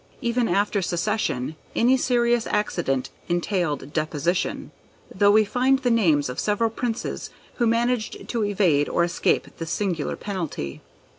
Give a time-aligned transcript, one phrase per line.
[0.19, 4.71] Even after succession, any serious accident entailed deposition,
[5.13, 9.69] though we find the names of several Princes who managed to evade or escape this
[9.69, 10.81] singular penalty.